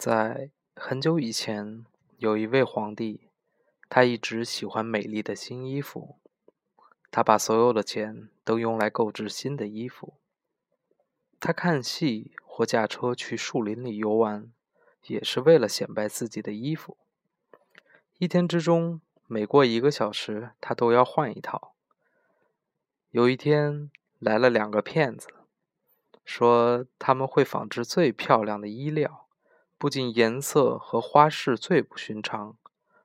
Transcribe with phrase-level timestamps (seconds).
[0.00, 1.84] 在很久以前，
[2.16, 3.28] 有一位皇帝，
[3.90, 6.16] 他一直喜欢美丽的新衣服。
[7.10, 10.14] 他把所有的钱都用来购置新的衣服。
[11.38, 14.50] 他看戏或驾车去树林里游玩，
[15.06, 16.96] 也是为了显摆自己的衣服。
[18.16, 21.74] 一天之中，每过一个小时，他都要换一套。
[23.10, 25.28] 有一天，来了两个骗子，
[26.24, 29.19] 说他们会仿制最漂亮的衣料，
[29.80, 32.54] 不仅颜色和花式最不寻常，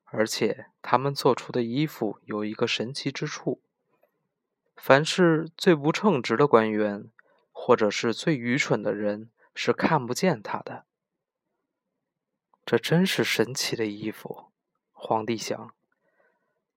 [0.03, 3.61] 而且他们做出的衣服有一个神奇之处。
[4.75, 7.09] 凡是最不称职的官员，
[7.53, 10.83] 或者是最愚蠢的人，是看不见他的。
[12.65, 14.47] 这真是神奇的衣服，
[14.91, 15.73] 皇帝想。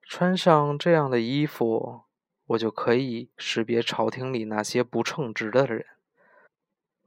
[0.05, 2.02] 穿上这样的衣服，
[2.46, 5.85] 我就可以识别朝廷里那些不称职的人，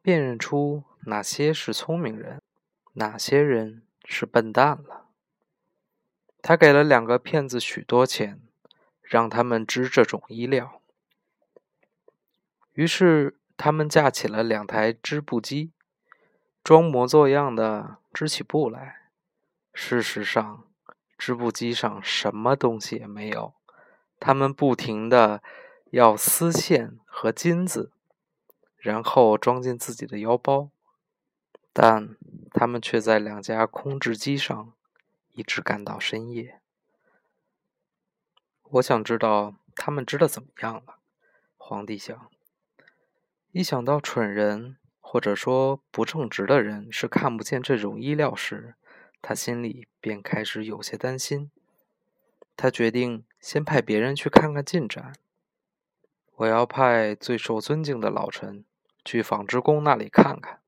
[0.02, 2.42] 辨认出哪些是聪明人，
[2.94, 5.08] 哪些人是笨蛋了。
[6.42, 8.42] 他给了两个骗子许多钱，
[9.02, 10.82] 让他们织这种衣料。
[12.74, 15.72] 于是，他们架起了两台织布机，
[16.64, 19.10] 装模作样的织起布来。
[19.74, 20.66] 事实上，
[21.18, 23.54] 织布机上什么东西也没有。
[24.20, 25.44] 他们不停的
[25.92, 27.92] 要丝线和金子，
[28.78, 30.72] 然后装进自己的腰包。
[31.74, 32.16] 但
[32.52, 34.74] 他们却在两架空置机上
[35.34, 36.60] 一直干到深夜。
[38.64, 41.00] 我想知道他们织的怎么样了，
[41.58, 42.30] 皇帝想。
[43.52, 48.76] 一想到蠢人或者说不称职的人是看不见这种衣料时，
[49.22, 51.52] 他心里便开始有些担心。
[52.56, 55.14] 他决定先派别人去看看进展。
[56.38, 58.64] 我要派最受尊敬的老臣
[59.04, 60.61] 去纺织工那里看看。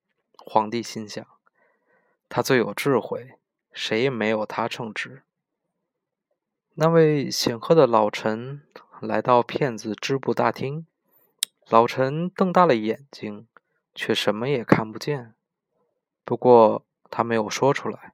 [0.46, 1.26] 皇帝心想，
[2.28, 3.40] 他最有智慧，
[3.72, 5.24] 谁也没有他称职。
[6.76, 8.62] 那位显赫的老臣
[9.00, 10.86] 来到骗子织布大厅。
[11.70, 13.48] 老陈瞪大了眼睛，
[13.96, 15.34] 却什么也看不见。
[16.26, 18.14] 不过他没有说出来。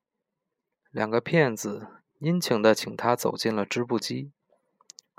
[0.91, 1.87] 两个骗子
[2.19, 4.31] 殷勤地请他走进了织布机，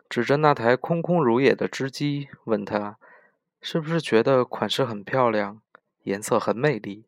[0.08, 2.98] 指着那台空空如也的织机，问他
[3.60, 5.60] ：“是不是觉得款式很漂亮，
[6.02, 7.06] 颜色很美丽？”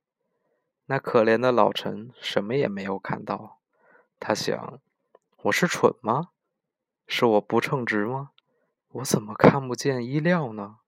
[0.86, 3.58] 那可怜的老陈什么也没有看到。
[4.20, 4.80] 他想
[5.44, 6.30] ：“我是蠢吗？
[7.06, 8.30] 是我不称职吗？
[8.88, 10.78] 我怎么看不见衣料呢？”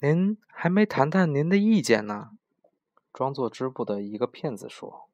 [0.00, 2.32] 您还没谈谈您的意见呢，
[3.12, 5.08] 装作织布的一个骗子说：“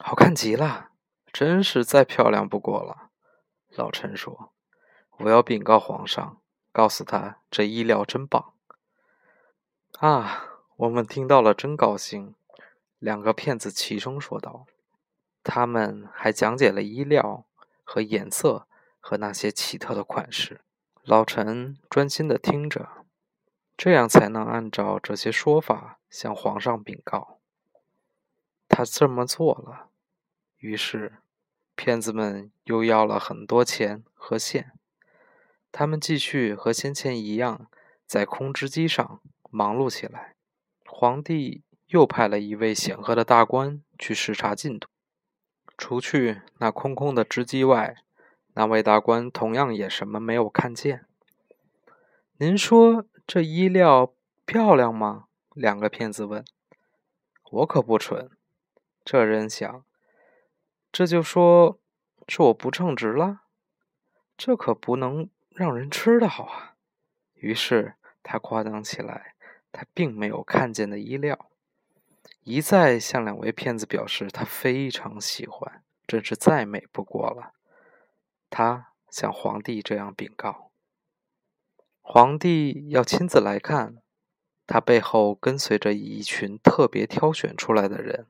[0.00, 0.90] 好看极了，
[1.32, 3.10] 真是再漂亮不过了。”
[3.76, 4.52] 老陈说
[5.20, 6.40] ：“我要禀告皇上，
[6.72, 8.54] 告诉他这衣料真棒。”
[10.00, 10.47] 啊，
[10.78, 12.36] 我们听到了，真高兴！
[13.00, 14.64] 两个骗子齐声说道。
[15.42, 17.44] 他们还讲解了衣料
[17.82, 18.68] 和颜色
[19.00, 20.60] 和那些奇特的款式。
[21.02, 22.88] 老陈专心的听着。
[23.76, 27.40] 这样才能按照这些说法向皇上禀告。
[28.68, 29.88] 他这么做了，
[30.58, 31.14] 于是
[31.74, 34.70] 骗子们又要了很多钱和线。
[35.72, 37.66] 他们继续和先前一样，
[38.06, 40.36] 在空织机上忙碌起来。
[41.00, 44.88] 皇帝又派了一位显赫的大官去视察进度。
[45.76, 47.98] 除去那空空的织机外，
[48.54, 51.06] 那位大官同样也什么没有看见。
[52.38, 53.06] 您说？
[53.28, 54.12] 这衣料
[54.44, 55.26] 漂亮吗？
[55.54, 56.44] 两个骗子问。
[57.48, 58.32] 我可不蠢，
[59.04, 59.84] 这人想，
[60.90, 61.78] 这就说
[62.26, 63.42] 是我不称职了，
[64.36, 66.74] 这可不能让人吃的好啊。
[67.34, 67.94] 于是
[68.24, 69.36] 他夸奖起来
[69.72, 71.50] 他并没有看见的衣料，
[72.44, 77.52] 一再向两位骗子表示他非常喜欢，真是再美不过了。
[78.50, 80.70] 他向皇帝这样禀告。
[82.00, 83.98] 皇帝要亲自来看，
[84.66, 88.26] 他背后跟随着一群特别挑选出来的人，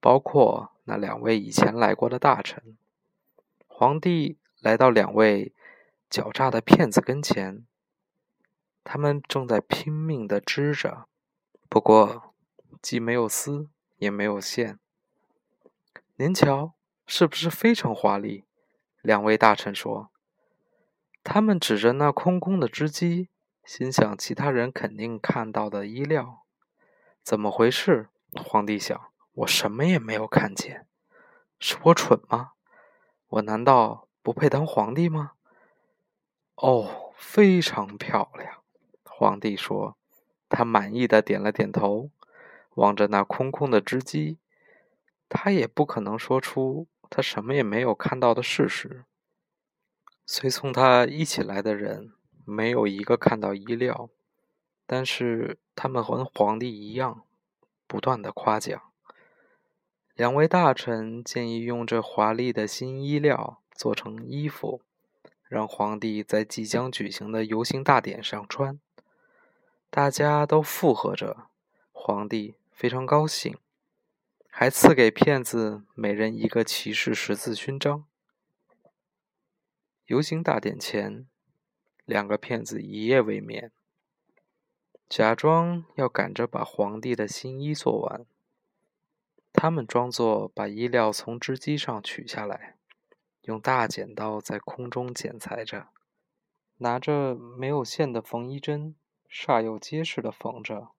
[0.00, 2.76] 包括那两位以前来过的大臣。
[3.68, 5.52] 皇帝来到两位
[6.10, 7.64] 狡诈的骗子跟前，
[8.90, 11.06] 他们正在拼命的织着，
[11.68, 12.32] 不过
[12.80, 13.68] 既没有丝
[13.98, 14.78] 也没有线。
[16.16, 16.72] 您瞧，
[17.06, 18.46] 是不是非常华丽？
[19.02, 20.08] 两位大臣说。
[21.22, 23.28] 他们指着那空空的织机，
[23.62, 26.46] 心想：其他人肯定看到的衣料，
[27.22, 28.08] 怎么回事？
[28.42, 28.98] 皇帝想：
[29.34, 30.86] 我什么也没有看见，
[31.60, 32.52] 是我蠢吗？
[33.26, 35.32] 我难道不配当皇帝吗？
[36.54, 38.57] 哦，非常漂亮。
[39.18, 39.96] 皇帝说，
[40.48, 42.12] 他满意的点了点头。
[42.74, 44.38] 望着那空空的织机，
[45.28, 49.04] 他也不可能说出他什么也没有看到的事实。
[50.24, 52.12] 随从他一起来的人
[52.44, 54.08] 没有一个看到衣料，
[54.86, 57.24] 但是他们和皇帝一样，
[57.88, 58.80] 不断的夸奖。
[60.14, 64.82] 两位大臣建议用这华丽的新衣料做成衣服，
[65.48, 68.78] 让皇帝在即将举行的游行大典上穿。
[69.90, 71.48] 大家都附和着，
[71.92, 73.56] 皇帝非常高兴，
[74.50, 78.04] 还赐给骗子每人一个骑士十字勋章。
[80.04, 81.26] 游行大典前，
[82.04, 83.72] 两个骗子一夜未眠，
[85.08, 88.26] 假装要赶着把皇帝的新衣做完。
[89.54, 92.76] 他们装作把衣料从织机上取下来，
[93.42, 95.88] 用大剪刀在空中剪裁着，
[96.76, 98.94] 拿着没有线的缝衣针。
[99.30, 100.92] 煞有介事的缝着，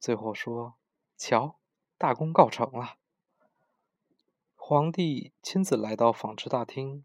[0.00, 0.76] 最后说
[1.18, 1.58] ：“瞧，
[1.98, 2.96] 大功告成了。”
[4.56, 7.04] 皇帝亲自来到纺织大厅，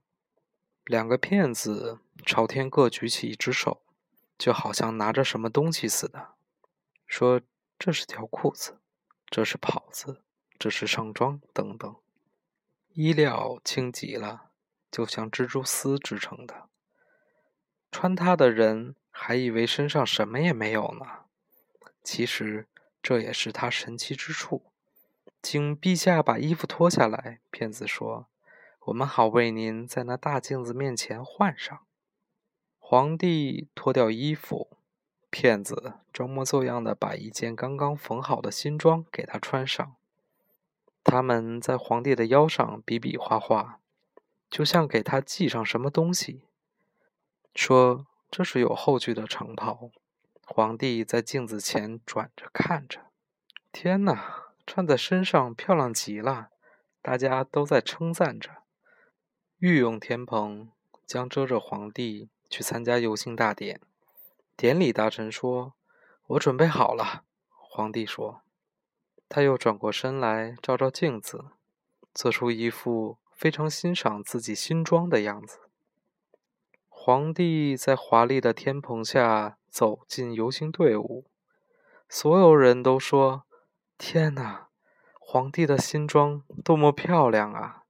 [0.85, 3.83] 两个骗子朝天各举起一只手，
[4.37, 6.35] 就好像拿着什么东西似的，
[7.05, 7.41] 说
[7.77, 8.79] ：“这是条裤子，
[9.25, 10.23] 这是袍子，
[10.57, 11.95] 这是上装，等等。
[12.93, 14.51] 衣料轻极了，
[14.89, 16.69] 就像蜘蛛丝织成的，
[17.91, 21.25] 穿它的人。”还以为身上什么也没有呢，
[22.03, 22.67] 其实
[23.01, 24.67] 这也是他神奇之处。
[25.41, 28.27] 请陛下把衣服脱下来，骗子说
[28.85, 31.79] ：“我们好为您在那大镜子面前换上。”
[32.77, 34.77] 皇帝脱掉衣服，
[35.31, 39.95] 骗子装模作样的把一件刚刚缝好的新装给他穿上。
[41.03, 43.79] 他们在皇帝的腰上比比划划，
[44.47, 46.43] 就像给他系上什么东西，
[47.55, 48.05] 说。
[48.29, 49.91] 这是有后句的长袍。
[50.45, 53.01] 皇帝在镜子前转着看着，
[53.71, 56.49] 天哪，穿在身上漂亮极了！
[57.01, 58.63] 大家都在称赞着。
[59.59, 60.71] 御用天蓬
[61.05, 63.81] 将遮着皇帝去参加游行大典。
[64.55, 65.73] 典礼大臣说
[66.27, 68.41] ：“我准备好了。”皇帝说
[69.27, 71.45] ：“他又转过身来照照镜子，
[72.13, 75.59] 做出一副非常欣赏自己新装的样子。”
[77.07, 81.23] 皇帝在华丽的天棚下走进游行队伍，
[82.09, 83.45] 所有人都说
[83.97, 84.67] ：“天哪，
[85.17, 87.83] 皇帝的新装多么漂亮啊！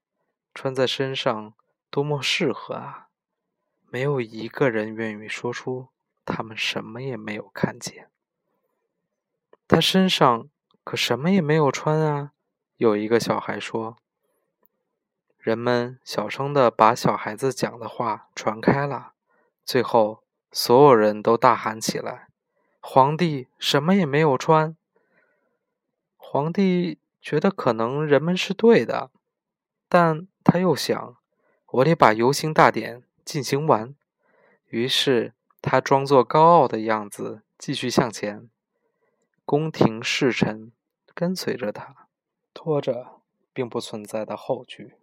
[0.53, 1.55] 穿在身上
[1.89, 3.07] 多么适合啊！”
[3.89, 5.87] 没有一个人愿意说出
[6.23, 8.11] 他们什么也没有看见。
[9.67, 10.47] 他身上
[10.83, 12.33] 可什么也没有穿啊！
[12.75, 13.97] 有一个小孩说。
[15.47, 19.13] 人们小声的把小孩子讲的话传开了，
[19.63, 20.21] 最后
[20.51, 22.27] 所有人都大喊起来
[22.83, 24.75] ：“皇帝什么也没有穿。”
[26.19, 29.09] 皇帝觉得可能人们是对的，
[29.87, 31.15] 但他又想
[31.71, 33.95] ：“我得把游行大典进行完。”
[34.67, 38.49] 于是他装作高傲的样子，继续向前。
[39.45, 40.73] 宫廷侍臣
[41.13, 42.09] 跟随着他，
[42.53, 43.21] 拖着
[43.53, 44.95] 并不存在的后句。